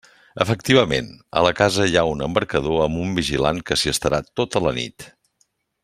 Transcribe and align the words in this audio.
Efectivament, 0.43 1.09
a 1.41 1.43
la 1.47 1.51
casa 1.59 1.85
hi 1.91 1.99
ha 2.01 2.05
un 2.13 2.25
embarcador 2.29 2.81
amb 2.87 3.03
un 3.05 3.13
vigilant 3.21 3.61
que 3.69 3.79
s'hi 3.83 3.93
estarà 3.95 4.23
tota 4.41 4.65
la 4.71 4.75
nit. 4.81 5.11